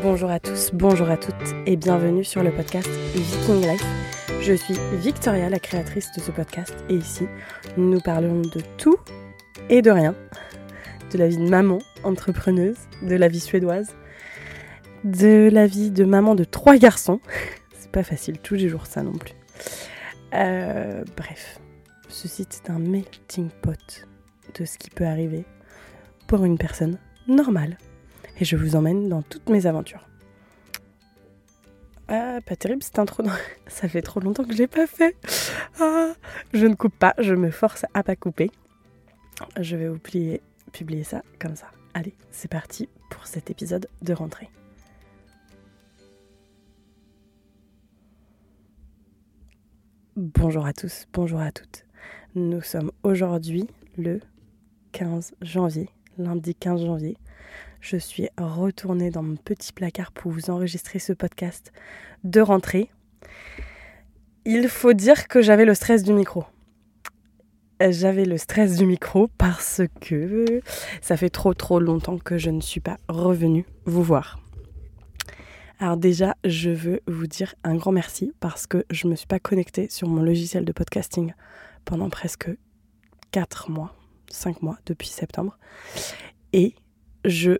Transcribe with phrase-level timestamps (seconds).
[0.00, 1.34] Bonjour à tous, bonjour à toutes
[1.66, 3.84] et bienvenue sur le podcast Viking Life.
[4.40, 7.26] Je suis Victoria, la créatrice de ce podcast et ici,
[7.76, 8.96] nous parlons de tout
[9.68, 10.14] et de rien.
[11.12, 13.96] De la vie de maman, entrepreneuse, de la vie suédoise,
[15.02, 17.20] de la vie de maman de trois garçons.
[17.80, 19.34] C'est pas facile tous les jours ça non plus.
[20.32, 21.58] Euh, bref,
[22.08, 24.06] ce site est un melting pot
[24.54, 25.44] de ce qui peut arriver
[26.28, 27.78] pour une personne normale
[28.40, 30.08] et je vous emmène dans toutes mes aventures.
[32.08, 33.22] Ah, pas terrible cette intro.
[33.66, 35.16] Ça fait trop longtemps que je l'ai pas fait.
[35.80, 36.12] Ah,
[36.52, 38.50] je ne coupe pas, je me force à pas couper.
[39.60, 41.70] Je vais vous publier ça comme ça.
[41.94, 44.50] Allez, c'est parti pour cet épisode de rentrée.
[50.16, 51.84] Bonjour à tous, bonjour à toutes.
[52.34, 54.20] Nous sommes aujourd'hui le
[54.92, 57.16] 15 janvier, lundi 15 janvier
[57.80, 61.72] je suis retournée dans mon petit placard pour vous enregistrer ce podcast
[62.24, 62.90] de rentrée.
[64.44, 66.44] Il faut dire que j'avais le stress du micro.
[67.80, 70.60] J'avais le stress du micro parce que
[71.00, 74.40] ça fait trop trop longtemps que je ne suis pas revenue vous voir.
[75.78, 79.28] Alors déjà, je veux vous dire un grand merci parce que je ne me suis
[79.28, 81.34] pas connectée sur mon logiciel de podcasting
[81.84, 82.50] pendant presque
[83.30, 83.94] 4 mois,
[84.28, 85.56] 5 mois depuis septembre.
[86.52, 86.74] Et
[87.24, 87.58] je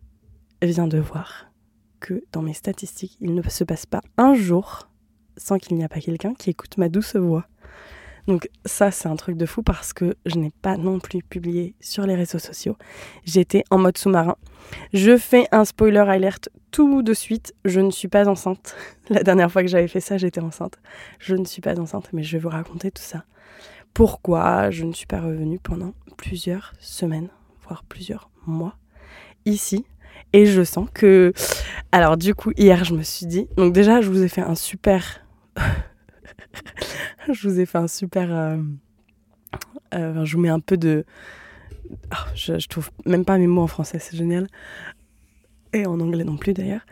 [0.62, 1.46] viens de voir
[2.00, 4.88] que dans mes statistiques, il ne se passe pas un jour
[5.36, 7.46] sans qu'il n'y a pas quelqu'un qui écoute ma douce voix.
[8.26, 11.74] Donc ça, c'est un truc de fou parce que je n'ai pas non plus publié
[11.80, 12.76] sur les réseaux sociaux.
[13.24, 14.36] J'étais en mode sous-marin.
[14.92, 17.54] Je fais un spoiler alert tout de suite.
[17.64, 18.76] Je ne suis pas enceinte.
[19.08, 20.78] La dernière fois que j'avais fait ça, j'étais enceinte.
[21.18, 23.24] Je ne suis pas enceinte, mais je vais vous raconter tout ça.
[23.94, 27.30] Pourquoi je ne suis pas revenue pendant plusieurs semaines,
[27.66, 28.76] voire plusieurs mois,
[29.46, 29.86] ici,
[30.32, 31.32] et je sens que.
[31.92, 33.48] Alors, du coup, hier, je me suis dit.
[33.56, 35.24] Donc, déjà, je vous ai fait un super.
[37.32, 38.32] je vous ai fait un super.
[38.32, 38.56] Euh,
[39.94, 41.04] euh, je vous mets un peu de.
[42.10, 44.46] Ah, je, je trouve même pas mes mots en français, c'est génial.
[45.72, 46.84] Et en anglais non plus d'ailleurs.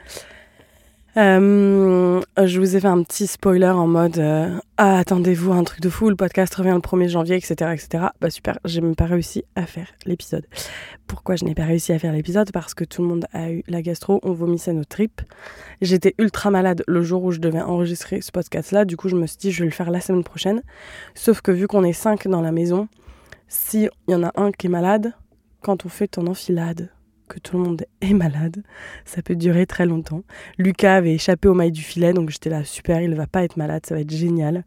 [1.17, 5.81] Euh, je vous ai fait un petit spoiler en mode euh, Ah, attendez-vous, un truc
[5.81, 7.55] de fou, le podcast revient le 1er janvier, etc.
[7.73, 8.09] etc.
[8.21, 10.45] Bah super, j'ai même pas réussi à faire l'épisode.
[11.07, 12.53] Pourquoi je n'ai pas réussi à faire l'épisode?
[12.53, 15.23] Parce que tout le monde a eu la gastro, on vomissait nos tripes.
[15.81, 19.27] J'étais ultra malade le jour où je devais enregistrer ce podcast-là, du coup je me
[19.27, 20.63] suis dit je vais le faire la semaine prochaine.
[21.15, 22.89] Sauf que vu qu'on est 5 dans la maison,
[23.49, 25.15] s'il y en a un qui est malade,
[25.63, 26.91] quand on fait ton enfilade,
[27.29, 28.63] que tout le monde est malade.
[29.05, 30.23] Ça peut durer très longtemps.
[30.59, 33.57] Lucas avait échappé au mailles du filet, donc j'étais là, super, il va pas être
[33.57, 34.65] malade, ça va être génial.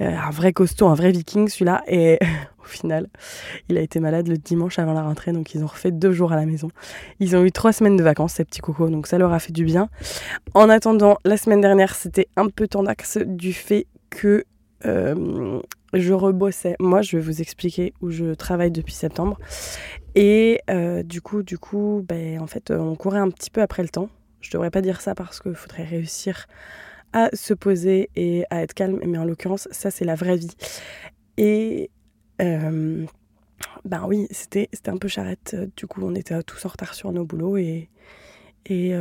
[0.00, 1.82] Euh, un vrai costaud, un vrai viking celui-là.
[1.86, 2.18] Et
[2.60, 3.08] au final,
[3.68, 6.32] il a été malade le dimanche avant la rentrée, donc ils ont refait deux jours
[6.32, 6.68] à la maison.
[7.18, 9.52] Ils ont eu trois semaines de vacances, ces petits cocos, donc ça leur a fait
[9.52, 9.88] du bien.
[10.54, 14.44] En attendant, la semaine dernière, c'était un peu tendax du fait que
[14.86, 15.60] euh,
[15.92, 16.76] je rebossais.
[16.78, 19.38] Moi, je vais vous expliquer où je travaille depuis septembre.
[20.14, 23.82] Et euh, du coup, du coup, ben, en fait, on courait un petit peu après
[23.82, 24.08] le temps.
[24.40, 26.46] Je devrais pas dire ça parce qu'il faudrait réussir
[27.12, 29.00] à se poser et à être calme.
[29.04, 30.54] Mais en l'occurrence, ça, c'est la vraie vie.
[31.36, 31.90] Et
[32.40, 33.04] euh,
[33.84, 35.56] ben oui, c'était un peu charrette.
[35.76, 37.88] Du coup, on était tous en retard sur nos boulots et,
[38.66, 38.94] et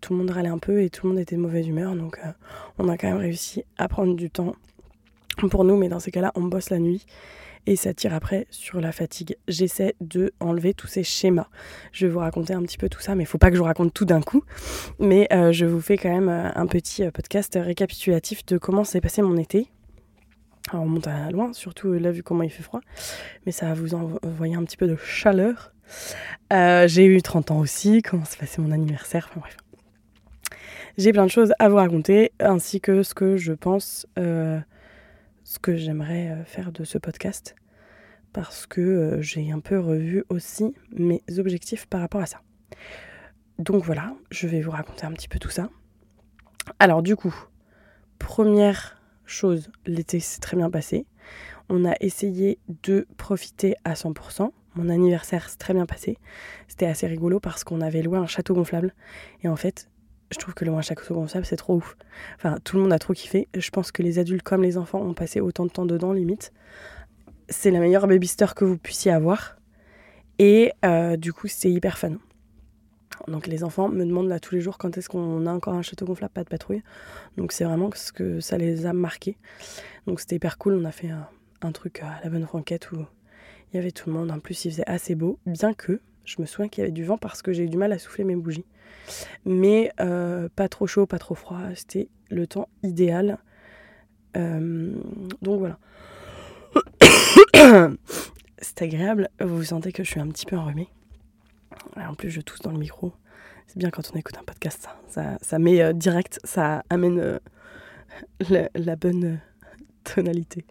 [0.00, 1.94] tout le monde râlait un peu et tout le monde était de mauvaise humeur.
[1.94, 2.20] Donc,
[2.78, 4.54] on a quand même réussi à prendre du temps
[5.36, 7.06] pour nous, mais dans ces cas-là, on bosse la nuit
[7.66, 9.36] et ça tire après sur la fatigue.
[9.48, 11.48] J'essaie de enlever tous ces schémas.
[11.92, 13.60] Je vais vous raconter un petit peu tout ça, mais il faut pas que je
[13.60, 14.42] vous raconte tout d'un coup.
[14.98, 18.84] Mais euh, je vous fais quand même euh, un petit euh, podcast récapitulatif de comment
[18.84, 19.68] s'est passé mon été.
[20.70, 22.80] Alors on monte à loin, surtout là vu comment il fait froid,
[23.44, 25.72] mais ça va vous envoyer un petit peu de chaleur.
[26.50, 29.56] j'ai eu 30 ans aussi, comment s'est passé mon anniversaire, enfin bref.
[30.98, 34.06] J'ai plein de choses à vous raconter, ainsi que ce que je pense
[35.44, 37.54] ce que j'aimerais euh, faire de ce podcast
[38.32, 42.40] parce que euh, j'ai un peu revu aussi mes objectifs par rapport à ça.
[43.58, 45.68] Donc voilà, je vais vous raconter un petit peu tout ça.
[46.78, 47.34] Alors du coup,
[48.18, 51.06] première chose, l'été s'est très bien passé.
[51.68, 54.50] On a essayé de profiter à 100%.
[54.74, 56.18] Mon anniversaire s'est très bien passé.
[56.66, 58.94] C'était assez rigolo parce qu'on avait loué un château gonflable.
[59.42, 59.90] Et en fait,
[60.32, 61.96] je trouve que le moins chaque gonflable, c'est trop ouf.
[62.36, 63.48] Enfin, tout le monde a trop kiffé.
[63.54, 66.52] Je pense que les adultes comme les enfants ont passé autant de temps dedans, limite.
[67.48, 69.56] C'est la meilleure babyster que vous puissiez avoir.
[70.38, 72.16] Et euh, du coup, c'est hyper fun.
[73.28, 75.82] Donc les enfants me demandent là tous les jours quand est-ce qu'on a encore un
[75.82, 76.82] château gonflable, pas de patrouille.
[77.36, 79.36] Donc c'est vraiment ce que ça les a marqués.
[80.06, 80.74] Donc c'était hyper cool.
[80.74, 81.28] On a fait un,
[81.60, 82.96] un truc à la bonne franquette où
[83.72, 84.30] il y avait tout le monde.
[84.30, 87.04] En plus, il faisait assez beau, bien que Je me souviens qu'il y avait du
[87.04, 88.64] vent parce que j'ai eu du mal à souffler mes bougies.
[89.44, 91.60] Mais euh, pas trop chaud, pas trop froid.
[91.74, 93.38] C'était le temps idéal.
[94.36, 94.94] Euh,
[95.42, 95.78] donc voilà.
[98.58, 99.28] C'est agréable.
[99.40, 100.88] Vous sentez que je suis un petit peu enrhumée.
[101.96, 103.12] En plus, je tousse dans le micro.
[103.66, 104.88] C'est bien quand on écoute un podcast.
[105.08, 107.40] Ça, ça, met euh, direct, ça amène
[108.48, 109.40] la, la, bonne
[110.04, 110.64] tonalité.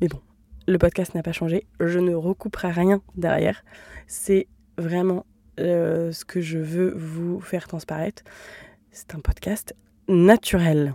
[0.00, 0.20] Mais bon,
[0.66, 1.66] le podcast n'a pas changé.
[1.80, 3.64] Je ne recouperai rien derrière.
[4.06, 5.24] C'est vraiment
[5.58, 8.22] euh, ce que je veux vous faire transparaître.
[8.90, 9.74] C'est un podcast
[10.08, 10.94] naturel.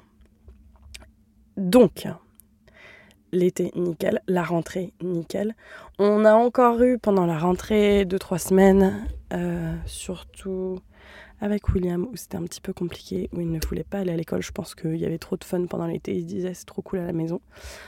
[1.57, 2.07] Donc,
[3.31, 4.21] l'été, nickel.
[4.27, 5.55] La rentrée, nickel.
[5.99, 10.79] On a encore eu pendant la rentrée deux, trois semaines, euh, surtout
[11.39, 14.15] avec William, où c'était un petit peu compliqué, où il ne voulait pas aller à
[14.15, 14.43] l'école.
[14.43, 16.15] Je pense qu'il y avait trop de fun pendant l'été.
[16.15, 17.41] Il se disait c'est trop cool à la maison,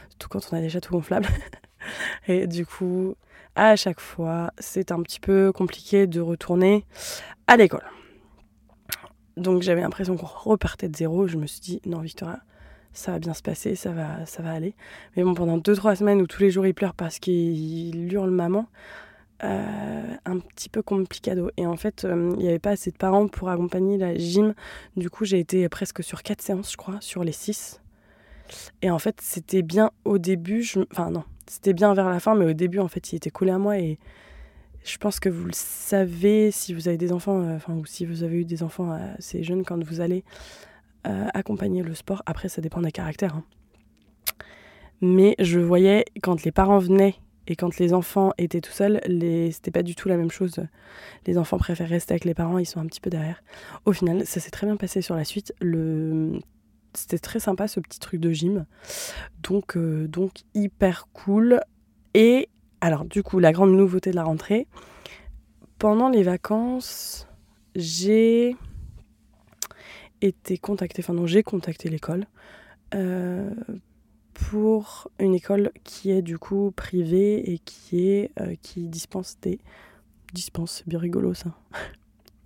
[0.10, 1.28] surtout quand on a déjà tout gonflable.
[2.28, 3.16] Et du coup,
[3.56, 6.86] à chaque fois, c'est un petit peu compliqué de retourner
[7.48, 7.84] à l'école.
[9.38, 11.28] Donc j'avais l'impression qu'on repartait de zéro.
[11.28, 12.40] Je me suis dit, non, Victoria,
[12.94, 14.76] ça va bien se passer, ça va, ça va aller.
[15.16, 18.68] Mais bon, pendant 2-3 semaines où tous les jours il pleure parce qu'il hurle maman,
[19.44, 21.50] euh, un petit peu complicado.
[21.58, 24.54] Et en fait, euh, il n'y avait pas assez de parents pour accompagner la gym.
[24.96, 27.82] Du coup, j'ai été presque sur 4 séances, je crois, sur les 6.
[28.82, 30.62] Et en fait, c'était bien au début.
[30.62, 30.82] Je...
[30.92, 33.52] Enfin, non, c'était bien vers la fin, mais au début, en fait, il était collé
[33.52, 34.00] à moi et
[34.84, 38.06] je pense que vous le savez si vous avez des enfants, euh, enfin, ou si
[38.06, 40.24] vous avez eu des enfants assez jeunes, quand vous allez
[41.08, 42.22] euh, accompagner le sport.
[42.26, 43.36] Après, ça dépend des caractères.
[43.36, 43.44] Hein.
[45.02, 47.16] Mais je voyais quand les parents venaient
[47.48, 49.52] et quand les enfants étaient tout seuls, les...
[49.52, 50.66] c'était pas du tout la même chose.
[51.26, 53.44] Les enfants préfèrent rester avec les parents, ils sont un petit peu derrière.
[53.86, 55.54] Au final, ça s'est très bien passé sur la suite.
[55.60, 56.40] Le
[56.94, 58.66] c'était très sympa ce petit truc de gym.
[59.42, 61.60] Donc, euh, donc hyper cool.
[62.14, 62.50] Et
[62.82, 64.68] alors du coup, la grande nouveauté de la rentrée,
[65.80, 67.28] pendant les vacances,
[67.76, 68.56] j'ai
[70.22, 72.26] été contactée, enfin non, j'ai contacté l'école
[72.94, 73.54] euh,
[74.34, 79.60] pour une école qui est du coup privée et qui est euh, qui dispense des
[80.34, 81.56] dispense, c'est bien rigolo ça.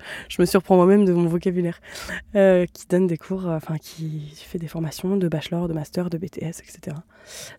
[0.30, 1.80] je me surprends moi-même de mon vocabulaire,
[2.36, 6.10] euh, qui donne des cours, euh, enfin qui fait des formations de bachelor, de master,
[6.10, 6.98] de BTS, etc.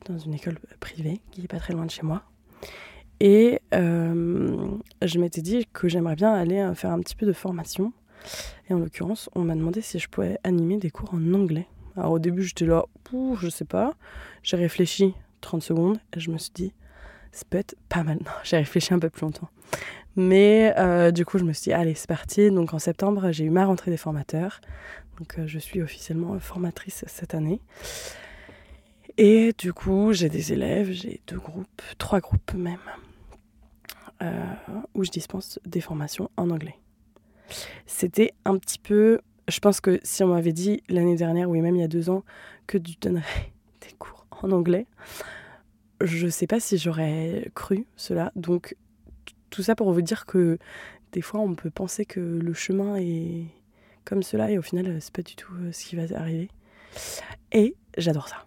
[0.07, 2.23] dans une école privée qui est pas très loin de chez moi.
[3.21, 4.69] Et euh,
[5.03, 7.93] je m'étais dit que j'aimerais bien aller faire un petit peu de formation.
[8.69, 11.67] Et en l'occurrence, on m'a demandé si je pouvais animer des cours en anglais.
[11.97, 12.85] Alors au début, j'étais là,
[13.41, 13.95] je sais pas.
[14.43, 16.73] J'ai réfléchi 30 secondes et je me suis dit,
[17.33, 18.19] ça peut être pas mal.
[18.45, 19.49] J'ai réfléchi un peu plus longtemps.
[20.19, 22.51] Mais euh, du coup, je me suis dit, allez, c'est parti.
[22.51, 24.61] Donc en septembre, j'ai eu ma rentrée des formateurs.
[25.17, 27.61] Donc euh, je suis officiellement formatrice cette année.
[29.17, 32.81] Et du coup, j'ai des élèves, j'ai deux groupes, trois groupes même,
[34.21, 34.43] euh,
[34.95, 36.79] où je dispense des formations en anglais.
[37.87, 39.21] C'était un petit peu.
[39.47, 42.11] Je pense que si on m'avait dit l'année dernière, ou même il y a deux
[42.11, 42.25] ans,
[42.67, 44.89] que tu donnerais des cours en anglais,
[46.01, 48.33] je ne sais pas si j'aurais cru cela.
[48.35, 48.75] Donc
[49.51, 50.59] tout ça pour vous dire que
[51.13, 53.47] des fois, on peut penser que le chemin est
[54.05, 56.49] comme cela et au final, c'est pas du tout euh, ce qui va arriver.
[57.53, 58.45] Et j'adore ça.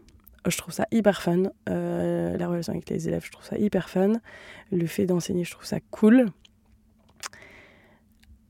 [0.47, 1.43] Je trouve ça hyper fun.
[1.69, 4.13] Euh, la relation avec les élèves, je trouve ça hyper fun.
[4.71, 6.25] Le fait d'enseigner, je trouve ça cool.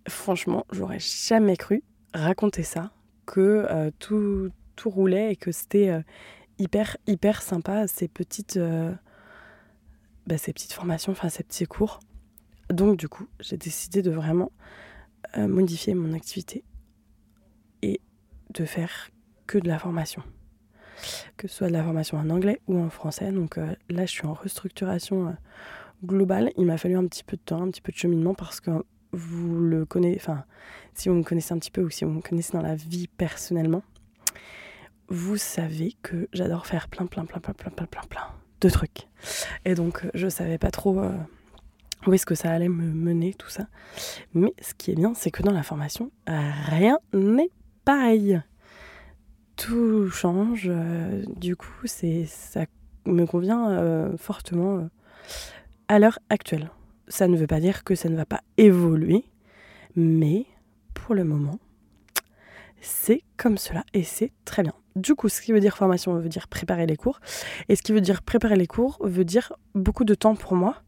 [0.07, 1.83] Franchement, j'aurais jamais cru
[2.13, 2.91] raconter ça,
[3.25, 6.01] que euh, tout, tout roulait et que c'était
[6.59, 8.59] hyper, hyper sympa, ces petites,
[10.27, 11.99] bah, ces petites formations, enfin ces petits cours.
[12.71, 14.51] Donc du coup, j'ai décidé de vraiment
[15.37, 16.63] euh, modifier mon activité
[17.81, 18.01] et
[18.53, 19.09] de faire
[19.47, 20.23] que de la formation.
[21.37, 23.31] Que ce soit de la formation en anglais ou en français.
[23.31, 25.31] Donc euh, là, je suis en restructuration euh,
[26.05, 26.51] globale.
[26.57, 28.71] Il m'a fallu un petit peu de temps, un petit peu de cheminement parce que
[29.11, 30.45] vous le connaissez, enfin,
[30.93, 33.07] si vous me connaissez un petit peu ou si vous me connaissez dans la vie
[33.07, 33.83] personnellement,
[35.09, 38.27] vous savez que j'adore faire plein, plein, plein, plein, plein, plein, plein, plein
[38.61, 39.09] de trucs.
[39.65, 41.01] Et donc, je savais pas trop
[42.07, 43.67] où est-ce que ça allait me mener, tout ça?
[44.33, 47.51] Mais ce qui est bien, c'est que dans la formation, rien n'est
[47.85, 48.41] pareil.
[49.55, 50.67] Tout change.
[50.67, 52.65] Euh, du coup, c'est ça
[53.05, 54.87] me convient euh, fortement euh,
[55.87, 56.71] à l'heure actuelle.
[57.07, 59.25] Ça ne veut pas dire que ça ne va pas évoluer,
[59.95, 60.45] mais
[60.93, 61.59] pour le moment,
[62.79, 64.73] c'est comme cela et c'est très bien.
[64.95, 67.19] Du coup, ce qui veut dire formation veut dire préparer les cours.
[67.69, 70.81] Et ce qui veut dire préparer les cours veut dire beaucoup de temps pour moi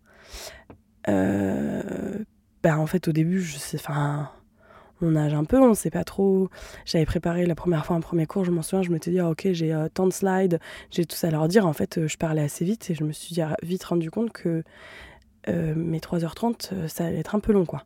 [1.07, 4.29] bah, en fait, au début, je sais, enfin,
[5.01, 6.49] on nage un peu, on sait pas trop.
[6.85, 9.19] J'avais préparé la première fois un premier cours, je m'en souviens, je me suis dit,
[9.19, 10.59] ah, ok, j'ai euh, tant de slides,
[10.91, 11.67] j'ai tout ça à leur dire.
[11.67, 14.63] En fait, euh, je parlais assez vite et je me suis vite rendu compte que
[15.47, 17.83] mes 3h30, ça allait être un peu long, quoi.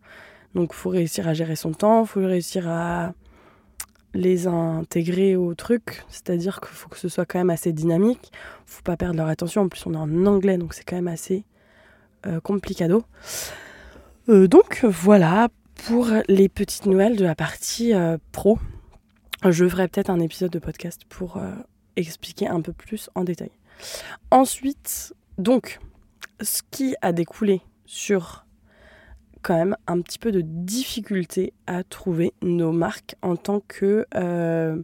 [0.53, 3.13] Donc, faut réussir à gérer son temps, faut réussir à
[4.13, 8.31] les intégrer au truc, c'est-à-dire qu'il faut que ce soit quand même assez dynamique,
[8.65, 11.07] faut pas perdre leur attention, en plus on est en anglais donc c'est quand même
[11.07, 11.56] assez euh,
[12.43, 13.03] complicado.
[14.29, 15.49] Euh, donc voilà
[15.85, 18.59] pour les petites nouvelles de la partie euh, pro.
[19.47, 21.39] Je ferai peut-être un épisode de podcast pour
[21.95, 23.51] expliquer un peu plus en détail.
[24.31, 25.79] Ensuite, donc,
[26.41, 28.47] ce qui a découlé sur
[29.41, 34.81] quand même un petit peu de difficulté à trouver nos marques en tant que euh,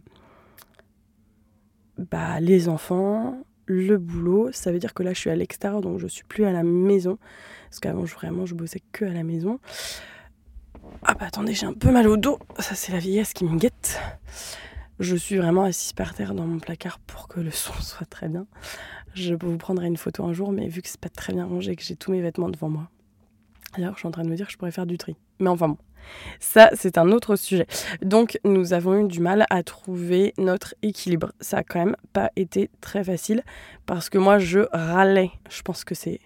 [1.98, 4.50] bah, les enfants, le boulot.
[4.52, 6.62] Ça veut dire que là, je suis à l'extérieur, donc je suis plus à la
[6.62, 7.18] maison.
[7.70, 9.58] Parce qu'avant, vraiment, je bossais que à la maison.
[11.02, 12.38] Ah bah attendez, j'ai un peu mal au dos.
[12.58, 14.00] Ça, c'est la vieillesse qui me guette.
[15.00, 18.28] Je suis vraiment assise par terre dans mon placard pour que le son soit très
[18.28, 18.46] bien.
[19.14, 21.76] Je vous prendrai une photo un jour, mais vu que c'est pas très bien rangé,
[21.76, 22.90] que j'ai tous mes vêtements devant moi,
[23.76, 25.16] alors, je suis en train de me dire que je pourrais faire du tri.
[25.40, 25.78] Mais enfin bon,
[26.40, 27.66] ça, c'est un autre sujet.
[28.02, 31.32] Donc, nous avons eu du mal à trouver notre équilibre.
[31.40, 33.42] Ça a quand même pas été très facile
[33.86, 35.30] parce que moi, je râlais.
[35.50, 36.20] Je pense que c'est.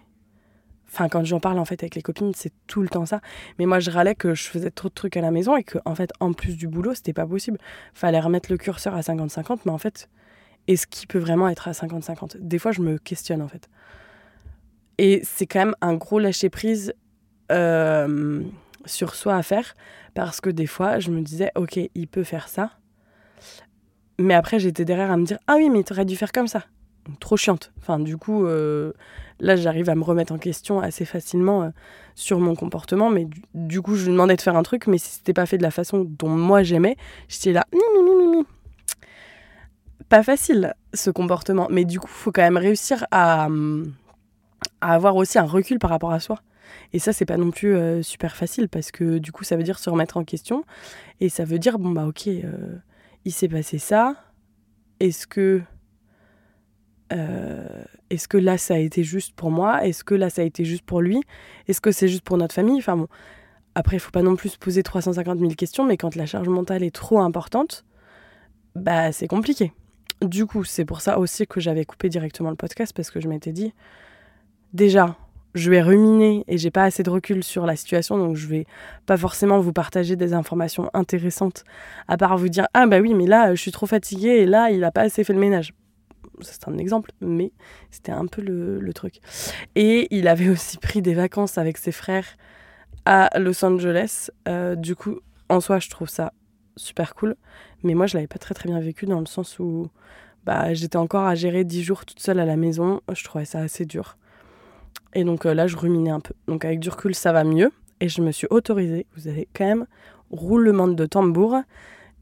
[0.90, 3.20] Enfin, quand j'en parle en fait avec les copines, c'est tout le temps ça.
[3.58, 5.78] Mais moi, je râlais que je faisais trop de trucs à la maison et que,
[5.84, 7.58] en fait, en plus du boulot, c'était pas possible.
[7.92, 10.08] Fallait remettre le curseur à 50-50, mais en fait,
[10.66, 13.68] est-ce qu'il peut vraiment être à 50-50 Des fois, je me questionne en fait.
[14.96, 16.94] Et c'est quand même un gros lâcher prise
[17.52, 18.42] euh,
[18.84, 19.74] sur soi à faire
[20.14, 22.72] parce que des fois, je me disais, ok, il peut faire ça.
[24.18, 26.48] Mais après, j'étais derrière à me dire, ah oui, mais tu aurais dû faire comme
[26.48, 26.64] ça.
[27.20, 27.72] Trop chiante.
[27.78, 28.92] Enfin, du coup, euh,
[29.38, 31.68] là, j'arrive à me remettre en question assez facilement euh,
[32.14, 33.10] sur mon comportement.
[33.10, 35.56] Mais du, coup, je lui demandais de faire un truc, mais si c'était pas fait
[35.56, 36.96] de la façon dont moi j'aimais,
[37.28, 37.64] j'étais là,
[40.08, 41.68] Pas facile, ce comportement.
[41.70, 43.48] Mais du coup, faut quand même réussir à,
[44.80, 46.40] à avoir aussi un recul par rapport à soi.
[46.92, 49.62] Et ça, c'est pas non plus euh, super facile parce que du coup, ça veut
[49.62, 50.64] dire se remettre en question.
[51.20, 52.76] Et ça veut dire, bon, bah, ok, euh,
[53.24, 54.14] il s'est passé ça.
[55.00, 55.62] Est-ce que.
[57.12, 59.84] Euh, est-ce que là, ça a été juste pour moi?
[59.86, 61.20] Est-ce que là, ça a été juste pour lui?
[61.66, 62.78] Est-ce que c'est juste pour notre famille?
[62.78, 63.08] Enfin bon.
[63.74, 66.48] Après, il faut pas non plus se poser 350 000 questions, mais quand la charge
[66.48, 67.84] mentale est trop importante,
[68.74, 69.72] bah, c'est compliqué.
[70.20, 73.28] Du coup, c'est pour ça aussi que j'avais coupé directement le podcast parce que je
[73.28, 73.72] m'étais dit,
[74.72, 75.16] déjà,
[75.54, 78.66] je vais ruminer et j'ai pas assez de recul sur la situation, donc je vais
[79.06, 81.64] pas forcément vous partager des informations intéressantes,
[82.06, 84.70] à part vous dire ah bah oui mais là je suis trop fatiguée et là
[84.70, 85.74] il a pas assez fait le ménage.
[86.40, 87.52] C'est un exemple, mais
[87.90, 89.16] c'était un peu le, truc.
[89.74, 92.26] Et il avait aussi pris des vacances avec ses frères
[93.04, 94.30] à Los Angeles.
[94.46, 96.32] Euh, du coup, en soi, je trouve ça
[96.76, 97.34] super cool.
[97.82, 99.88] Mais moi, je l'avais pas très très bien vécu dans le sens où
[100.44, 103.00] bah, j'étais encore à gérer 10 jours toute seule à la maison.
[103.12, 104.16] Je trouvais ça assez dur.
[105.14, 106.34] Et donc euh, là, je ruminais un peu.
[106.46, 107.72] Donc avec du recul, ça va mieux.
[108.00, 109.86] Et je me suis autorisée, vous avez quand même
[110.30, 111.56] roulement de tambour,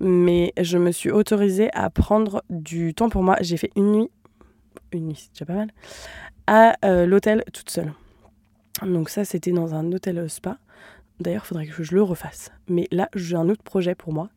[0.00, 3.36] mais je me suis autorisée à prendre du temps pour moi.
[3.40, 4.10] J'ai fait une nuit,
[4.92, 5.70] une nuit c'est déjà pas mal,
[6.46, 7.92] à euh, l'hôtel toute seule.
[8.82, 10.58] Donc ça, c'était dans un hôtel spa.
[11.20, 12.52] D'ailleurs, il faudrait que je le refasse.
[12.68, 14.28] Mais là, j'ai un autre projet pour moi,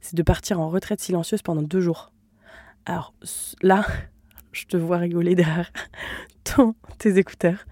[0.00, 2.12] c'est de partir en retraite silencieuse pendant deux jours.
[2.86, 3.14] Alors
[3.62, 3.84] là,
[4.52, 5.72] je te vois rigoler derrière
[6.98, 7.66] tes écouteurs.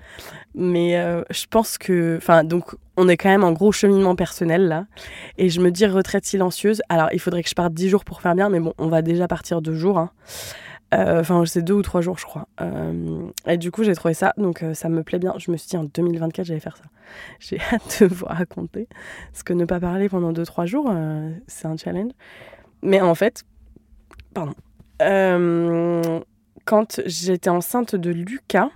[0.55, 2.17] Mais euh, je pense que.
[2.17, 4.87] Enfin, donc, on est quand même en gros cheminement personnel là.
[5.37, 6.83] Et je me dis retraite silencieuse.
[6.89, 9.03] Alors, il faudrait que je parte 10 jours pour faire bien, mais bon, on va
[9.03, 9.99] déjà partir deux jours.
[9.99, 10.11] Hein.
[10.95, 12.49] Euh, enfin, c'est deux ou trois jours, je crois.
[12.61, 15.35] Euh, et du coup, j'ai trouvé ça, donc ça me plaît bien.
[15.39, 16.85] Je me suis dit en 2024, j'allais faire ça.
[17.41, 18.89] J'ai hâte de vous raconter.
[19.33, 20.93] Parce que ne pas parler pendant deux, trois jours,
[21.47, 22.13] c'est un challenge.
[22.83, 23.45] Mais en fait,
[24.35, 24.55] pardon
[26.69, 28.69] quand j'étais enceinte de Lucas.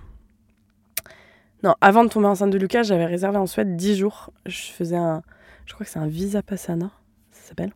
[1.61, 4.31] Non, avant de tomber enceinte de Lucas, j'avais réservé en Suède 10 jours.
[4.47, 5.21] Je faisais un.
[5.67, 6.89] Je crois que c'est un visa passana,
[7.31, 7.71] ça s'appelle.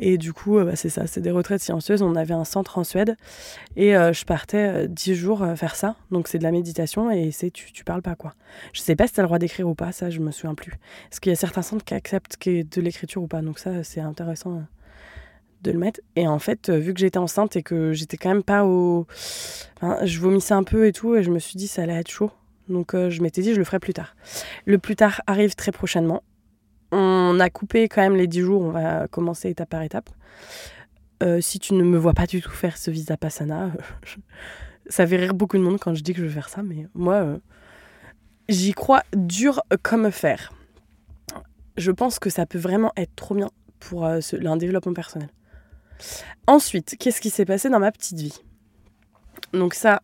[0.00, 2.02] Et du coup, euh, bah, c'est ça, c'est des retraites silencieuses.
[2.02, 3.16] On avait un centre en Suède
[3.76, 5.94] et euh, je partais 10 euh, jours faire ça.
[6.10, 8.34] Donc c'est de la méditation et c'est tu, parles pas quoi.
[8.72, 10.56] Je sais pas si tu as le droit d'écrire ou pas, ça je me souviens
[10.56, 10.72] plus.
[11.08, 13.42] Parce qu'il y a certains centres qui acceptent de l'écriture ou pas?
[13.42, 14.66] Donc ça c'est intéressant
[15.62, 16.00] de le mettre.
[16.14, 19.06] Et en fait, euh, vu que j'étais enceinte et que j'étais quand même pas au.
[20.02, 22.30] je vomissais un peu et tout, et je me suis dit ça allait être chaud.
[22.68, 24.16] Donc euh, je m'étais dit je le ferai plus tard.
[24.64, 26.22] Le plus tard arrive très prochainement.
[26.92, 30.08] On a coupé quand même les 10 jours, on va commencer étape par étape.
[31.22, 33.72] Euh, si tu ne me vois pas du tout faire ce visa passana,
[34.86, 36.86] ça fait rire beaucoup de monde quand je dis que je vais faire ça, mais
[36.94, 37.38] moi,
[38.48, 40.52] j'y crois dur comme fer.
[41.76, 45.28] Je pense que ça peut vraiment être trop bien pour un développement personnel.
[46.46, 48.38] Ensuite, qu'est-ce qui s'est passé dans ma petite vie?
[49.52, 50.02] Donc ça,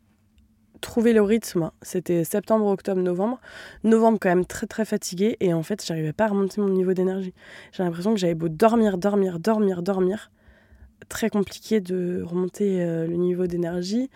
[0.80, 3.40] trouvé le rythme, c'était septembre, octobre, novembre.
[3.84, 5.36] Novembre, quand même très très fatigué.
[5.40, 7.32] Et en fait, j'arrivais pas à remonter mon niveau d'énergie.
[7.72, 10.30] J'ai l'impression que j'avais beau dormir, dormir, dormir, dormir.
[11.08, 14.10] Très compliqué de remonter euh, le niveau d'énergie.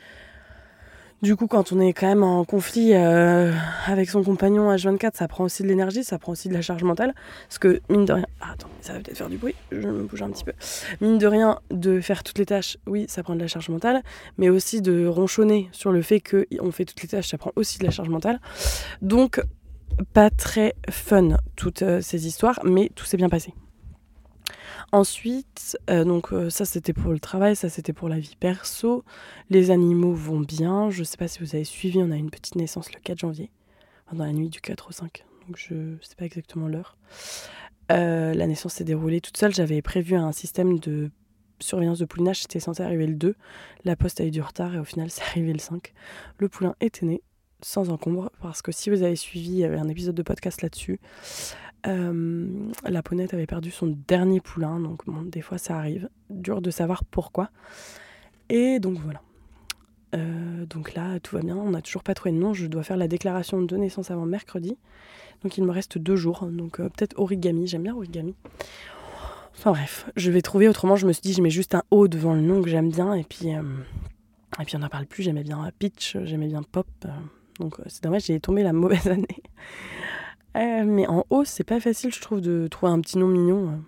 [1.23, 3.51] Du coup, quand on est quand même en conflit euh,
[3.87, 6.83] avec son compagnon H24, ça prend aussi de l'énergie, ça prend aussi de la charge
[6.85, 7.15] mentale.
[7.49, 8.27] Parce que, mine de rien.
[8.41, 10.53] Ah, attends, ça va peut-être faire du bruit, je me bouge un petit peu.
[11.01, 14.03] Mine de rien, de faire toutes les tâches, oui, ça prend de la charge mentale,
[14.37, 17.79] mais aussi de ronchonner sur le fait qu'on fait toutes les tâches, ça prend aussi
[17.79, 18.39] de la charge mentale.
[19.01, 19.41] Donc,
[20.13, 23.55] pas très fun, toutes euh, ces histoires, mais tout s'est bien passé.
[24.93, 29.05] Ensuite, euh, donc euh, ça c'était pour le travail, ça c'était pour la vie perso.
[29.51, 30.91] Les animaux vont bien.
[30.91, 33.19] Je ne sais pas si vous avez suivi, on a une petite naissance le 4
[33.19, 33.51] janvier,
[34.13, 35.25] dans la nuit du 4 au 5.
[35.47, 36.97] Donc je ne sais pas exactement l'heure.
[37.93, 39.55] Euh, la naissance s'est déroulée toute seule.
[39.55, 41.11] J'avais prévu un système de
[41.61, 43.35] surveillance de poulinage, c'était censé arriver le 2.
[43.85, 45.93] La poste a eu du retard et au final c'est arrivé le 5.
[46.39, 47.23] Le poulain était né
[47.63, 50.63] sans encombre parce que si vous avez suivi, il y avait un épisode de podcast
[50.63, 51.01] là-dessus.
[51.87, 56.09] Euh, la ponette avait perdu son dernier poulain, donc des fois ça arrive.
[56.31, 57.51] Dur de savoir pourquoi.
[58.49, 59.21] Et donc voilà.
[60.15, 61.57] Euh, donc là, tout va bien.
[61.57, 62.55] On n'a toujours pas trouvé de nom.
[62.55, 64.77] Je dois faire la déclaration de naissance avant mercredi.
[65.43, 66.47] Donc il me reste deux jours.
[66.47, 67.67] Donc euh, peut-être origami.
[67.67, 68.35] J'aime bien origami.
[69.55, 70.97] Enfin bref, je vais trouver autrement.
[70.97, 73.15] Je me suis dit, je mets juste un O devant le nom que j'aime bien.
[73.15, 75.23] Et puis, et puis on n'en parle plus.
[75.23, 76.87] J'aimais bien Pitch, j'aimais bien Pop.
[77.59, 79.43] donc c'est dommage, j'ai tombé la mauvaise année.
[80.57, 83.83] Euh, mais en haut, c'est pas facile, je trouve, de trouver un petit nom mignon.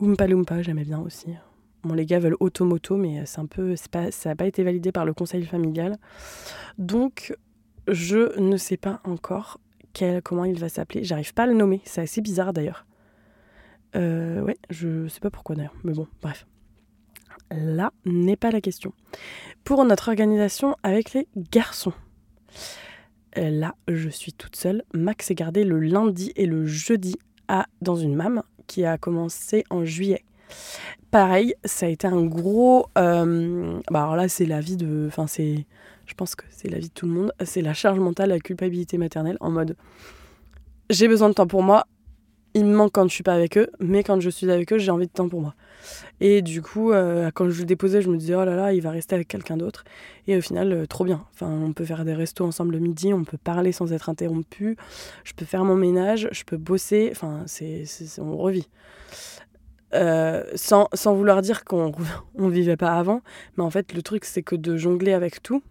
[0.00, 1.28] Oompa Loompa, j'aimais bien aussi.
[1.84, 5.04] Bon, les gars veulent Automoto, mais c'est un peu, ça n'a pas été validé par
[5.04, 5.98] le conseil familial.
[6.78, 7.34] Donc,
[7.88, 9.60] je ne sais pas encore
[9.92, 11.04] quel, comment il va s'appeler.
[11.04, 11.80] J'arrive pas à le nommer.
[11.84, 12.86] C'est assez bizarre d'ailleurs.
[13.94, 15.74] Euh, ouais, je sais pas pourquoi d'ailleurs.
[15.84, 16.46] Mais bon, bref.
[17.50, 18.92] Là n'est pas la question.
[19.64, 21.92] Pour notre organisation avec les garçons.
[23.38, 24.82] Euh, là, je suis toute seule.
[24.94, 27.16] Max est gardé le lundi et le jeudi
[27.48, 30.24] à, dans une MAM qui a commencé en juillet.
[31.10, 32.86] Pareil, ça a été un gros.
[32.98, 35.06] Euh, bah alors là, c'est la vie de.
[35.08, 35.66] Enfin, c'est.
[36.06, 37.32] Je pense que c'est la vie de tout le monde.
[37.44, 39.76] C'est la charge mentale, la culpabilité maternelle en mode.
[40.90, 41.86] J'ai besoin de temps pour moi,
[42.54, 44.78] il me manque quand je suis pas avec eux, mais quand je suis avec eux,
[44.78, 45.54] j'ai envie de temps pour moi.
[46.20, 48.80] Et du coup, euh, quand je le déposais, je me disais, oh là là, il
[48.82, 49.84] va rester avec quelqu'un d'autre.
[50.26, 51.24] Et au final, euh, trop bien.
[51.32, 54.76] Enfin, on peut faire des restos ensemble le midi, on peut parler sans être interrompu,
[55.24, 57.08] je peux faire mon ménage, je peux bosser.
[57.12, 57.84] Enfin, c'est,
[58.18, 58.68] on revit.
[59.94, 61.92] Euh, sans, sans, vouloir dire qu'on
[62.38, 63.20] ne vivait pas avant,
[63.56, 65.62] mais en fait, le truc, c'est que de jongler avec tout,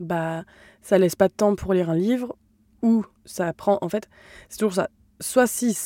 [0.00, 0.44] bah,
[0.82, 2.36] ça laisse pas de temps pour lire un livre,
[2.82, 3.78] ou ça prend.
[3.82, 4.08] En fait,
[4.48, 4.88] c'est toujours ça
[5.20, 5.76] soit si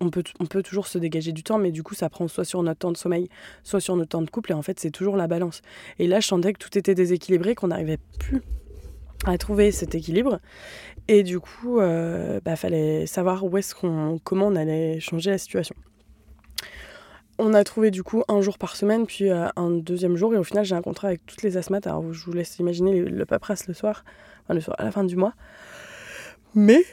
[0.00, 2.78] on, peut, toujours se dégager du temps, mais du coup, ça prend soit sur notre
[2.78, 3.28] temps de sommeil,
[3.62, 5.62] soit sur notre temps de couple, et en fait, c'est toujours la balance.
[5.98, 8.42] Et là, je sentais que tout était déséquilibré, qu'on n'arrivait plus
[9.26, 10.40] à trouver cet équilibre.
[11.08, 15.30] Et du coup, il euh, bah, fallait savoir où est-ce qu'on, comment on allait changer
[15.30, 15.74] la situation.
[17.38, 20.38] On a trouvé du coup un jour par semaine, puis euh, un deuxième jour, et
[20.38, 21.86] au final, j'ai un contrat avec toutes les asthmates.
[21.88, 24.04] Alors, je vous laisse imaginer le, paperasse le soir,
[24.44, 25.34] enfin, le soir, à la fin du mois.
[26.54, 26.84] Mais,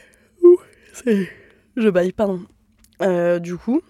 [0.92, 1.28] c'est
[1.76, 2.40] je baille, pardon.
[3.00, 3.80] Euh, du coup,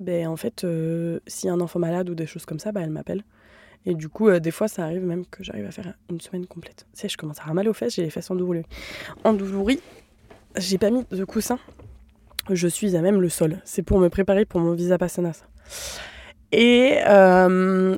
[0.00, 3.22] ben, en fait, euh, un enfant malade ou des choses comme ça, ben, elle m'appelle.
[3.86, 6.46] Et du coup, euh, des fois, ça arrive même que j'arrive à faire une semaine
[6.46, 6.86] complète.
[6.94, 8.64] Tu sais, je commence à avoir mal aux fesses, j'ai les fesses endoulouries.
[9.24, 9.80] Endoulouries,
[10.56, 11.58] j'ai pas mis de coussin.
[12.50, 13.60] Je suis à même le sol.
[13.64, 15.44] C'est pour me préparer pour mon visa Passanas.
[16.52, 16.98] Et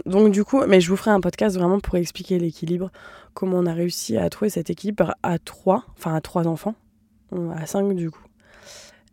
[0.07, 2.91] donc, du coup, mais je vous ferai un podcast vraiment pour expliquer l'équilibre,
[3.35, 6.75] comment on a réussi à trouver cet équilibre à trois, enfin à trois enfants,
[7.33, 8.26] à cinq du coup.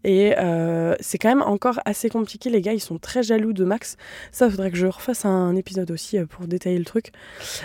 [0.03, 2.49] Et euh, c'est quand même encore assez compliqué.
[2.49, 3.97] Les gars, ils sont très jaloux de Max.
[4.31, 7.11] Ça, faudrait que je refasse un épisode aussi euh, pour détailler le truc.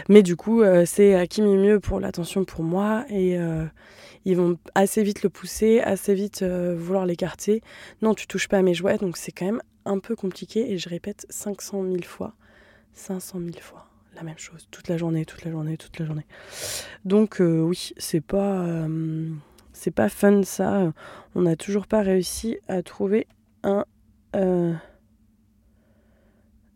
[0.08, 3.04] Mais du coup, euh, c'est qui m'est mieux pour l'attention pour moi.
[3.10, 3.38] Et
[4.24, 7.62] ils vont assez vite le pousser, assez vite vouloir l'écarter.
[8.02, 8.98] Non, tu touches pas à mes jouets.
[8.98, 10.70] Donc c'est quand même un peu compliqué.
[10.72, 12.34] Et je répète 500 000 fois.
[12.94, 13.86] 500 000 fois.
[14.14, 14.68] La même chose.
[14.70, 16.26] Toute la journée, toute la journée, toute la journée.
[17.04, 18.86] Donc oui, c'est pas
[19.78, 20.92] c'est pas fun ça.
[21.36, 23.28] On n'a toujours pas réussi à trouver
[23.62, 23.84] un.
[24.34, 24.74] Euh,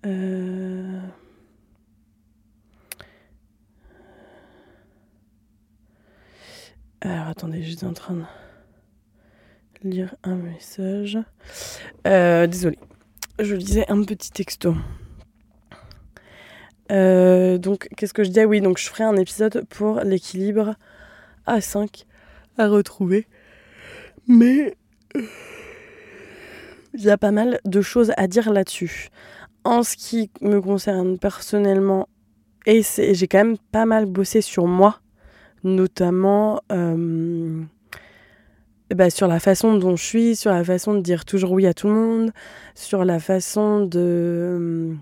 [0.06, 1.00] euh,
[7.00, 11.18] alors attendez, j'étais en train de lire un message.
[12.06, 12.78] Euh, désolé,
[13.40, 14.76] je lisais un petit texto.
[16.88, 18.44] donc, qu'est-ce que je dis?
[18.44, 20.76] Oui, donc je ferai un épisode pour l'équilibre
[21.48, 22.04] A5
[22.58, 23.26] à retrouver.
[24.26, 24.76] Mais
[26.94, 29.08] il y a pas mal de choses à dire là-dessus.
[29.64, 32.08] En ce qui me concerne personnellement,
[32.66, 35.00] et j'ai quand même pas mal bossé sur moi,
[35.64, 36.60] notamment
[38.94, 41.74] bah, sur la façon dont je suis, sur la façon de dire toujours oui à
[41.74, 42.30] tout le monde,
[42.74, 44.94] sur la façon de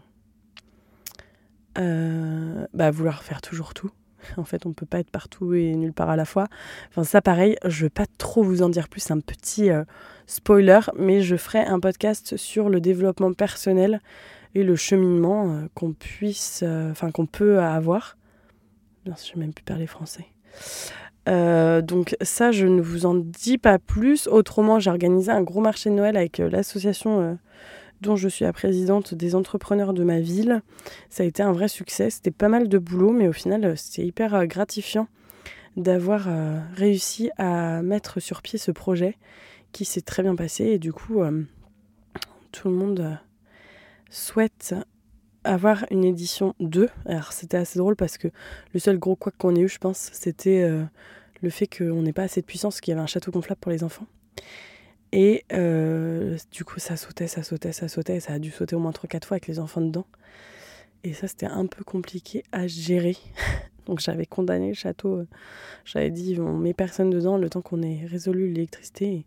[1.78, 3.90] euh, bah, vouloir faire toujours tout.
[4.36, 6.46] En fait, on peut pas être partout et nulle part à la fois.
[6.90, 9.84] Enfin, ça, pareil, je vais pas trop vous en dire plus, un petit euh,
[10.26, 14.00] spoiler, mais je ferai un podcast sur le développement personnel
[14.54, 18.16] et le cheminement euh, qu'on puisse, enfin, qu'on peut avoir.
[19.04, 20.26] Bien sûr, je vais même plus parler français.
[21.28, 24.26] Euh, donc ça, je ne vous en dis pas plus.
[24.26, 27.34] Autrement, j'ai organisé un gros marché de Noël avec euh, l'association euh,
[28.00, 30.62] dont je suis la présidente des entrepreneurs de ma ville.
[31.08, 32.10] Ça a été un vrai succès.
[32.10, 35.08] C'était pas mal de boulot, mais au final, c'était hyper gratifiant
[35.76, 36.28] d'avoir
[36.74, 39.16] réussi à mettre sur pied ce projet
[39.72, 40.64] qui s'est très bien passé.
[40.64, 41.22] Et du coup,
[42.52, 43.18] tout le monde
[44.10, 44.74] souhaite
[45.44, 46.88] avoir une édition 2.
[47.06, 48.28] Alors c'était assez drôle parce que
[48.74, 50.68] le seul gros quoi qu'on ait eu, je pense, c'était
[51.40, 53.70] le fait qu'on n'ait pas assez de puissance, qu'il y avait un château gonflable pour
[53.70, 54.06] les enfants.
[55.12, 58.20] Et euh, du coup, ça sautait, ça sautait, ça sautait.
[58.20, 60.06] Ça a dû sauter au moins 3-4 fois avec les enfants dedans.
[61.02, 63.16] Et ça, c'était un peu compliqué à gérer.
[63.86, 65.24] Donc j'avais condamné le château.
[65.84, 69.24] J'avais dit, on met personne dedans le temps qu'on ait résolu l'électricité.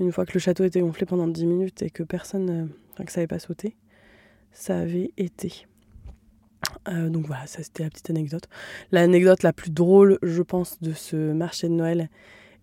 [0.00, 3.04] Une fois que le château était gonflé pendant 10 minutes et que personne, euh, enfin,
[3.04, 3.76] que ça n'avait pas sauté,
[4.50, 5.66] ça avait été.
[6.88, 8.48] Euh, donc voilà, ça c'était la petite anecdote.
[8.90, 12.08] L'anecdote la plus drôle, je pense, de ce marché de Noël,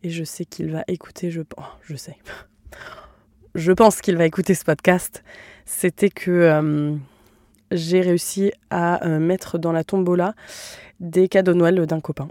[0.03, 2.17] et je sais qu'il va écouter, je, oh, je sais,
[3.55, 5.23] je pense qu'il va écouter ce podcast,
[5.65, 6.95] c'était que euh,
[7.71, 10.33] j'ai réussi à euh, mettre dans la tombola
[10.99, 12.27] des cadeaux de Noël d'un copain.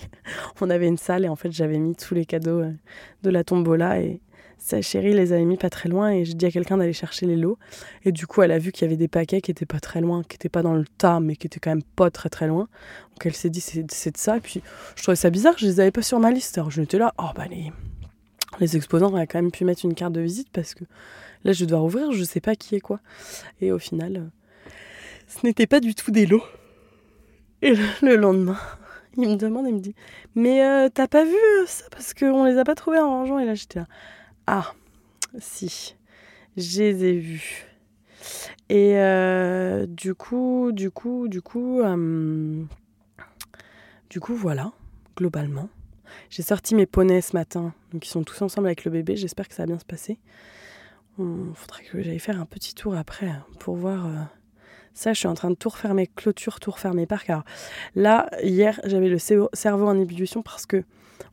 [0.60, 2.62] On avait une salle et en fait j'avais mis tous les cadeaux
[3.22, 4.20] de la tombola et
[4.58, 7.26] sa chérie les avait mis pas très loin et j'ai dit à quelqu'un d'aller chercher
[7.26, 7.58] les lots.
[8.04, 10.00] Et du coup, elle a vu qu'il y avait des paquets qui étaient pas très
[10.00, 12.46] loin, qui étaient pas dans le tas, mais qui étaient quand même pas très très
[12.46, 12.68] loin.
[13.10, 14.36] Donc elle s'est dit c'est de ça.
[14.38, 14.62] Et puis
[14.96, 16.56] je trouvais ça bizarre, je les avais pas sur ma liste.
[16.58, 17.72] Alors je m'étais là, oh bah les,
[18.60, 20.84] les exposants auraient quand même pu mettre une carte de visite parce que
[21.44, 23.00] là je dois ouvrir, je sais pas qui est quoi.
[23.60, 24.70] Et au final, euh,
[25.28, 26.44] ce n'était pas du tout des lots.
[27.62, 28.58] Et le lendemain,
[29.16, 29.94] il me demande, il me dit
[30.34, 31.36] Mais euh, t'as pas vu
[31.66, 31.84] ça?
[31.90, 33.38] Parce qu'on les a pas trouvés en rangeant.
[33.38, 33.86] Et là, j'étais là
[34.46, 34.74] ah,
[35.38, 35.96] si,
[36.56, 37.66] je les ai vus.
[38.68, 42.64] Et euh, du coup, du coup, du coup, euh,
[44.10, 44.72] du coup, voilà,
[45.16, 45.68] globalement.
[46.30, 49.16] J'ai sorti mes poneys ce matin, donc ils sont tous ensemble avec le bébé.
[49.16, 50.18] J'espère que ça va bien se passer.
[51.18, 53.30] Il faudrait que j'aille faire un petit tour après
[53.60, 54.06] pour voir.
[54.06, 54.10] Euh,
[54.94, 57.30] ça, je suis en train de tout refaire mes tout refaire mes parcs.
[57.30, 57.44] Alors
[57.94, 60.84] là, hier, j'avais le cerveau en ébullition parce que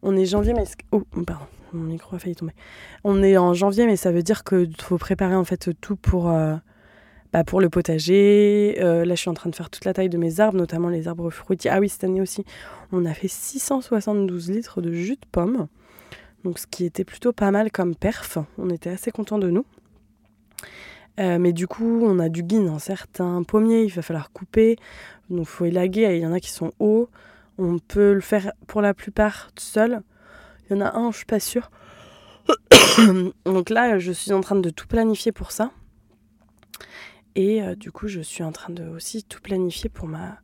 [0.02, 0.66] on est janvier, mais.
[0.92, 2.54] Oh, pardon mon micro a failli tomber.
[3.04, 6.30] On est en janvier, mais ça veut dire qu'il faut préparer en fait tout pour,
[6.30, 6.56] euh,
[7.34, 8.78] bah, pour le potager.
[8.80, 10.90] Euh, là, je suis en train de faire toute la taille de mes arbres, notamment
[10.90, 11.72] les arbres fruitiers.
[11.72, 12.46] Ah oui, cette année aussi,
[12.92, 15.68] on a fait 672 litres de jus de pomme.
[16.44, 18.38] Donc, ce qui était plutôt pas mal comme perf.
[18.58, 19.66] On était assez contents de nous.
[21.20, 24.78] Euh, mais du coup, on a du guin dans certains pommiers, il va falloir couper.
[25.30, 26.16] Donc, il faut élaguer.
[26.16, 27.10] Il y en a qui sont hauts.
[27.64, 30.02] On peut le faire pour la plupart seul.
[30.66, 31.70] Il y en a un, je suis pas sûre.
[33.46, 35.70] Donc là, je suis en train de tout planifier pour ça.
[37.36, 40.40] Et euh, du coup, je suis en train de aussi tout planifier pour ma,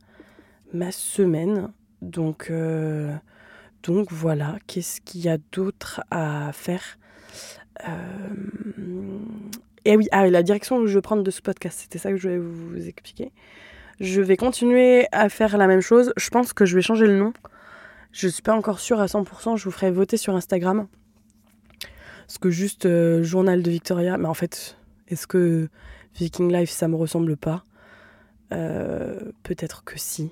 [0.72, 1.72] ma semaine.
[2.02, 3.12] Donc, euh,
[3.82, 6.98] donc voilà, qu'est-ce qu'il y a d'autre à faire
[7.88, 9.18] euh,
[9.84, 12.16] Et oui, ah, la direction où je vais prendre de ce podcast, c'était ça que
[12.16, 13.32] je voulais vous expliquer.
[14.00, 16.12] Je vais continuer à faire la même chose.
[16.16, 17.32] Je pense que je vais changer le nom.
[18.12, 20.86] Je suis pas encore sûre à 100%, je vous ferai voter sur Instagram.
[22.28, 24.76] Est-ce que juste euh, journal de Victoria, mais en fait,
[25.08, 25.68] est-ce que
[26.16, 27.64] Viking Life ça me ressemble pas?
[28.52, 30.30] Euh, Peut-être que si.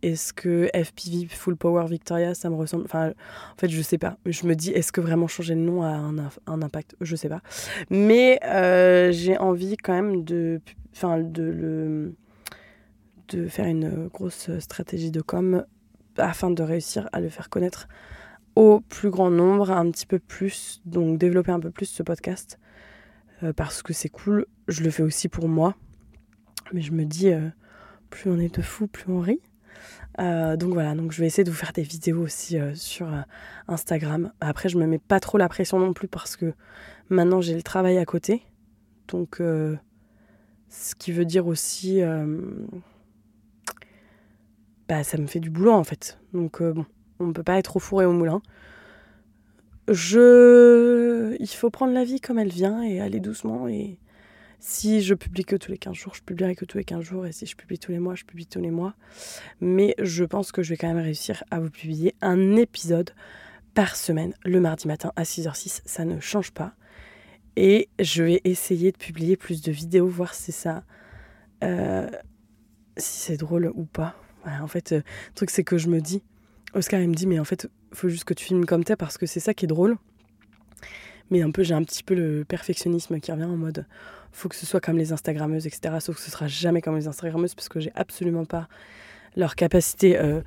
[0.00, 2.84] Est-ce que FPV Full Power Victoria ça me ressemble?
[2.84, 4.16] Enfin, en fait, je sais pas.
[4.26, 6.94] Je me dis, est-ce que vraiment changer le nom a un, un impact?
[7.00, 7.40] Je sais pas.
[7.90, 10.60] Mais euh, j'ai envie quand même de,
[10.94, 12.14] enfin, de le
[13.28, 15.64] de faire une grosse stratégie de com
[16.16, 17.88] afin de réussir à le faire connaître
[18.56, 22.58] au plus grand nombre, un petit peu plus, donc développer un peu plus ce podcast
[23.44, 24.46] euh, parce que c'est cool.
[24.66, 25.76] Je le fais aussi pour moi,
[26.72, 27.48] mais je me dis euh,
[28.10, 29.40] plus on est de fous, plus on rit.
[30.20, 33.06] Euh, donc voilà, donc je vais essayer de vous faire des vidéos aussi sur
[33.68, 34.32] Instagram.
[34.40, 36.52] Après, je me mets pas trop la pression non plus parce que
[37.10, 38.42] maintenant j'ai le travail à côté,
[39.06, 42.02] donc ce qui veut dire aussi
[44.88, 46.18] bah, ça me fait du boulot en fait.
[46.32, 46.86] Donc euh, bon,
[47.20, 48.42] on ne peut pas être au four et au moulin.
[49.88, 51.36] Je...
[51.40, 53.98] Il faut prendre la vie comme elle vient et aller doucement et
[54.60, 57.26] Si je publie que tous les 15 jours, je publierai que tous les 15 jours.
[57.26, 58.94] Et si je publie tous les mois, je publie tous les mois.
[59.60, 63.12] Mais je pense que je vais quand même réussir à vous publier un épisode
[63.74, 65.82] par semaine, le mardi matin à 6h06.
[65.84, 66.74] Ça ne change pas.
[67.56, 70.84] Et je vais essayer de publier plus de vidéos, voir si ça.
[71.64, 72.08] Euh,
[72.96, 74.16] si c'est drôle ou pas.
[74.62, 76.22] En fait, euh, le truc, c'est que je me dis.
[76.74, 79.16] Oscar, il me dit, mais en fait, faut juste que tu filmes comme t'es parce
[79.16, 79.96] que c'est ça qui est drôle.
[81.30, 83.86] Mais un peu, j'ai un petit peu le perfectionnisme qui revient en mode
[84.32, 85.96] faut que ce soit comme les Instagrammeuses, etc.
[86.00, 88.68] Sauf que ce sera jamais comme les Instagrammeuses parce que j'ai absolument pas
[89.36, 90.40] leur capacité euh,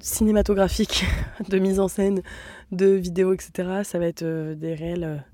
[0.00, 1.04] cinématographique
[1.48, 2.22] de mise en scène,
[2.70, 3.82] de vidéo, etc.
[3.84, 5.24] Ça va être euh, des réels.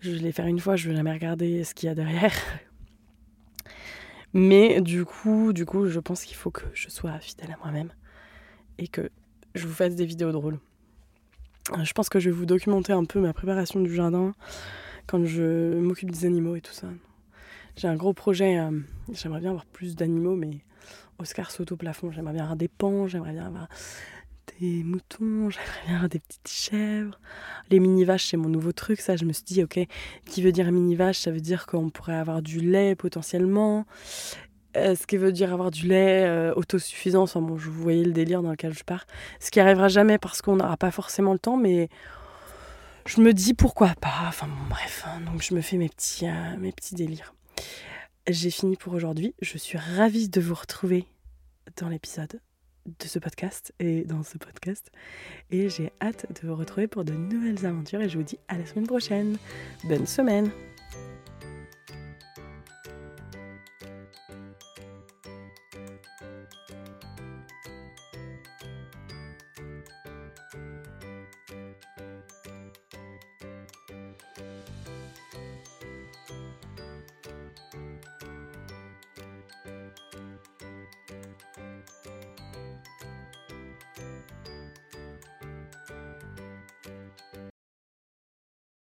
[0.00, 2.32] Je vais les faire une fois, je vais jamais regarder ce qu'il y a derrière.
[4.34, 7.90] Mais du coup, du coup, je pense qu'il faut que je sois fidèle à moi-même
[8.78, 9.08] et que
[9.54, 10.58] je vous fasse des vidéos drôles.
[11.82, 14.34] Je pense que je vais vous documenter un peu ma préparation du jardin
[15.06, 16.88] quand je m'occupe des animaux et tout ça.
[17.76, 18.70] J'ai un gros projet, euh,
[19.12, 20.58] j'aimerais bien avoir plus d'animaux, mais
[21.18, 22.10] Oscar saute au plafond.
[22.10, 23.68] J'aimerais bien avoir des pans, j'aimerais bien avoir
[24.60, 27.18] des moutons, j'aimerais bien des petites chèvres.
[27.70, 29.16] Les mini-vaches, c'est mon nouveau truc, ça.
[29.16, 29.80] Je me suis dit, ok,
[30.26, 33.86] qui veut dire mini-vache Ça veut dire qu'on pourrait avoir du lait potentiellement.
[34.76, 37.22] Euh, ce qui veut dire avoir du lait euh, autosuffisant.
[37.22, 39.06] Enfin bon, vous voyez le délire dans lequel je pars.
[39.40, 41.88] Ce qui arrivera jamais parce qu'on n'aura pas forcément le temps, mais
[43.06, 44.24] je me dis pourquoi pas.
[44.26, 45.20] Enfin bon, bref, hein.
[45.30, 47.34] donc je me fais mes petits, euh, mes petits délires.
[48.28, 49.34] J'ai fini pour aujourd'hui.
[49.40, 51.06] Je suis ravie de vous retrouver
[51.76, 52.40] dans l'épisode
[52.86, 54.90] de ce podcast et dans ce podcast.
[55.50, 58.58] Et j'ai hâte de vous retrouver pour de nouvelles aventures et je vous dis à
[58.58, 59.38] la semaine prochaine.
[59.84, 60.50] Bonne semaine